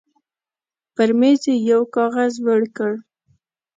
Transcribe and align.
پر 0.95 1.09
مېز 1.19 1.41
يې 1.49 1.55
يو 1.69 1.81
کاغذ 1.95 2.33
وېړ 2.45 2.61
کړ. 2.77 2.93